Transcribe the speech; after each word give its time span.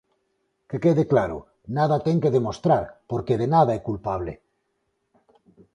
Que 0.69 0.77
quede 0.83 1.03
claro: 1.13 1.37
nada 1.77 2.03
ten 2.05 2.17
que 2.23 2.35
demostrar, 2.37 2.83
porque 3.09 3.39
de 3.41 3.47
nada 3.55 3.71
é 3.77 3.79
culpable. 3.89 4.33